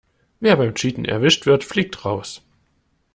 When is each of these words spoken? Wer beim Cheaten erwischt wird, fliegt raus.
Wer 0.39 0.55
beim 0.57 0.73
Cheaten 0.73 1.05
erwischt 1.05 1.45
wird, 1.45 1.63
fliegt 1.63 2.05
raus. 2.05 2.41